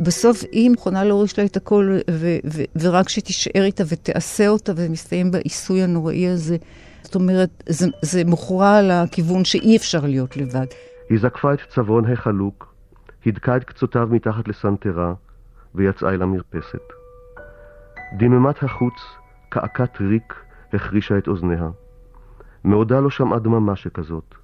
בסוף 0.01 0.45
היא 0.53 0.71
מוכנה 0.71 1.05
להוריש 1.05 1.39
לה 1.39 1.45
את 1.45 1.57
הכל, 1.57 1.99
ו- 2.11 2.39
ו- 2.53 2.65
ורק 2.81 3.09
שתישאר 3.09 3.65
איתה 3.65 3.85
ותעשה 3.89 4.49
אותה, 4.49 4.73
ומסתיים 4.77 5.31
בעיסוי 5.31 5.83
הנוראי 5.83 6.29
הזה. 6.29 6.57
זאת 7.05 7.15
אומרת, 7.15 7.63
זה, 7.69 7.87
זה 8.03 8.23
מוכרע 8.25 8.81
לכיוון 8.83 9.45
שאי 9.45 9.77
אפשר 9.77 10.01
להיות 10.07 10.37
לבד. 10.37 10.67
היא 11.11 11.19
זקפה 11.19 11.55
את 11.55 11.59
צווארון 11.69 12.13
החלוק, 12.13 12.75
הדקה 13.27 13.57
את 13.57 13.65
קצותיו 13.65 14.09
מתחת 14.11 14.49
לסנטרה, 14.49 15.15
ויצאה 15.75 16.11
אל 16.11 16.23
המרפסת. 16.23 16.93
דממת 18.19 18.63
החוץ, 18.63 18.95
קעקת 19.49 20.01
ריק, 20.01 20.35
החרישה 20.73 21.19
את 21.19 21.29
אוזניה. 21.29 21.69
מעודה 22.65 23.01
לא 23.01 23.11
שמעה 23.11 23.39
דממה 23.39 23.77
שכזאת. 23.77 24.35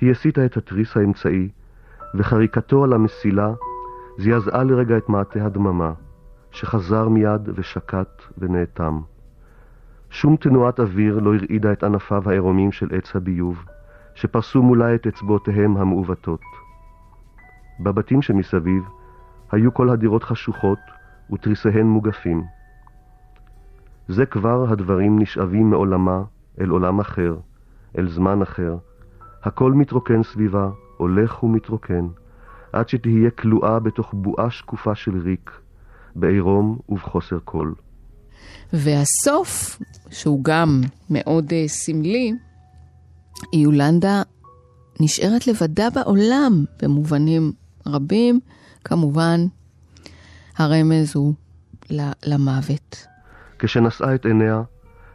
היא 0.00 0.10
הסיטה 0.10 0.44
את 0.44 0.56
התריס 0.56 0.96
האמצעי, 0.96 1.48
וחריקתו 2.14 2.84
על 2.84 2.92
המסילה 2.92 3.52
זעזעה 4.18 4.64
לרגע 4.64 4.96
את 4.96 5.08
מעטה 5.08 5.44
הדממה, 5.44 5.92
שחזר 6.50 7.08
מיד 7.08 7.48
ושקט 7.54 8.22
ונאטם. 8.38 9.00
שום 10.12 10.36
תנועת 10.36 10.80
אוויר 10.80 11.18
לא 11.18 11.34
הרעידה 11.34 11.72
את 11.72 11.84
ענפיו 11.84 12.30
העירומים 12.30 12.72
של 12.72 12.88
עץ 12.94 13.16
הביוב, 13.16 13.64
שפרסו 14.14 14.62
מולה 14.62 14.94
את 14.94 15.06
אצבעותיהם 15.06 15.76
המעוותות. 15.76 16.40
בבתים 17.80 18.22
שמסביב 18.22 18.82
היו 19.52 19.74
כל 19.74 19.90
הדירות 19.90 20.24
חשוכות 20.24 20.78
ותריסיהן 21.32 21.86
מוגפים. 21.86 22.44
זה 24.08 24.26
כבר 24.26 24.72
הדברים 24.72 25.18
נשאבים 25.18 25.70
מעולמה 25.70 26.22
אל 26.60 26.68
עולם 26.68 27.00
אחר, 27.00 27.36
אל 27.98 28.08
זמן 28.08 28.42
אחר. 28.42 28.76
הכל 29.42 29.72
מתרוקן 29.72 30.22
סביבה, 30.22 30.70
הולך 30.96 31.42
ומתרוקן, 31.42 32.06
עד 32.72 32.88
שתהיה 32.88 33.30
כלואה 33.30 33.78
בתוך 33.78 34.14
בועה 34.14 34.50
שקופה 34.50 34.94
של 34.94 35.18
ריק, 35.18 35.60
בעירום 36.16 36.78
ובחוסר 36.88 37.38
קול. 37.38 37.74
והסוף, 38.72 39.78
שהוא 40.10 40.44
גם 40.44 40.80
מאוד 41.10 41.50
uh, 41.50 41.68
סמלי, 41.68 42.32
יולנדה 43.52 44.22
נשארת 45.00 45.46
לבדה 45.46 45.90
בעולם 45.90 46.64
במובנים 46.82 47.52
רבים, 47.86 48.40
כמובן 48.84 49.40
הרמז 50.56 51.16
הוא 51.16 51.34
למוות. 52.26 53.06
כשנשאה 53.58 54.14
את 54.14 54.26
עיניה, 54.26 54.62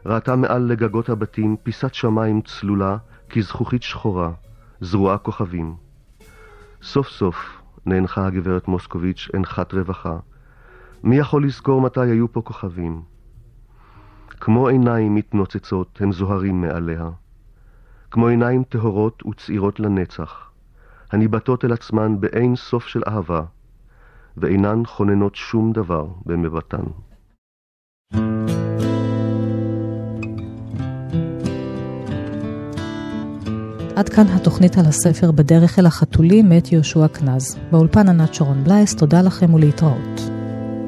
ראתה 0.06 0.36
מעל 0.36 0.62
לגגות 0.62 1.10
הבתים 1.10 1.56
פיסת 1.64 1.94
שמיים 1.94 2.42
צלולה 2.42 2.98
כזכוכית 3.30 3.84
שחורה, 3.84 4.32
זרועה 4.82 5.18
כוכבים. 5.18 5.76
סוף 6.82 7.08
סוף 7.08 7.36
נאנחה 7.86 8.28
הגברת 8.28 8.68
מוסקוביץ' 8.68 9.28
אנחת 9.36 9.74
רווחה. 9.74 10.18
מי 11.04 11.18
יכול 11.18 11.46
לזכור 11.46 11.82
מתי 11.82 12.00
היו 12.00 12.32
פה 12.32 12.42
כוכבים? 12.42 13.02
כמו 14.40 14.68
עיניים 14.68 15.16
מתנוצצות 15.16 16.00
הם 16.02 16.12
זוהרים 16.12 16.62
מעליה. 16.62 17.10
כמו 18.12 18.28
עיניים 18.28 18.64
טהורות 18.64 19.26
וצעירות 19.26 19.80
לנצח, 19.80 20.50
הניבטות 21.12 21.66
אל 21.66 21.74
עצמן 21.74 22.20
באין 22.20 22.56
סוף 22.56 22.88
של 22.88 23.02
אהבה, 23.08 23.42
ואינן 24.38 24.86
חוננות 24.86 25.36
שום 25.36 25.72
דבר 25.72 26.08
במבטן. 26.26 26.84
עד 33.96 34.10
כאן 34.10 34.26
התוכנית 34.28 34.78
על 34.78 34.86
הספר 34.86 35.32
בדרך 35.32 35.80
אל 35.80 35.86
החתולים 35.86 36.50
מאת 36.50 36.72
יהושע 36.72 37.08
קנז. 37.08 37.58
באולפן 37.72 38.10
ענת 38.10 38.34
שרון 38.34 38.64
בלייס, 38.64 38.96
תודה 38.96 39.22
לכם 39.22 39.54
ולהתראות. 39.54 40.22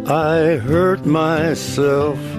I 0.05 0.57
hurt 0.67 1.05
myself 1.05 2.38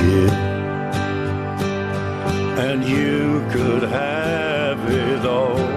and 2.71 2.85
you 2.85 3.45
could 3.51 3.83
have 3.83 4.79
it 4.89 5.25
all. 5.25 5.70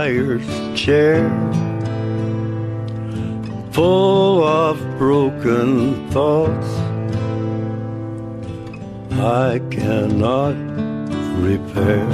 Liar's 0.00 0.48
chair, 0.82 1.28
full 3.70 4.42
of 4.42 4.74
broken 4.96 6.08
thoughts 6.10 6.70
I 9.44 9.60
cannot 9.76 10.56
repair. 11.48 12.08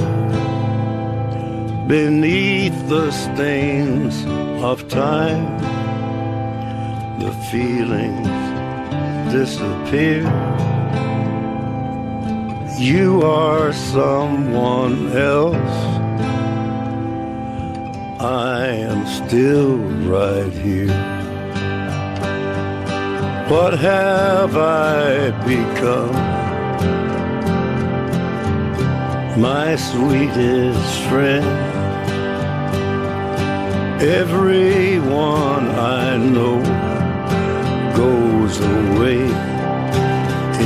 Beneath 1.87 2.77
the 2.89 3.09
stains 3.11 4.15
of 4.69 4.75
time, 4.89 5.45
the 7.21 7.31
feelings 7.49 8.37
disappear. 9.31 10.23
You 12.77 13.21
are 13.21 13.71
someone 13.71 14.97
else. 15.15 15.96
I 18.67 18.71
am 18.71 19.07
still 19.07 19.77
right 20.11 20.51
here. 20.51 20.91
What 23.47 23.79
have 23.79 24.57
I 24.57 25.31
become? 25.51 26.15
My 29.39 29.77
sweetest 29.77 30.99
friend. 31.07 31.47
Everyone 34.01 35.65
I 36.03 36.17
know 36.17 36.59
goes 37.95 38.59
away 38.59 39.21